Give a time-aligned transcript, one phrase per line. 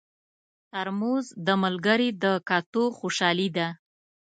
[0.71, 3.67] ترموز د ملګري د کتو خوشالي ده.